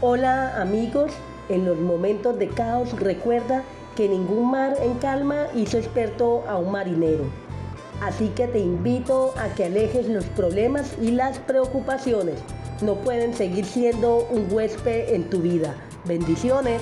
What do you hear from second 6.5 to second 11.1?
un marinero. Así que te invito a que alejes los problemas y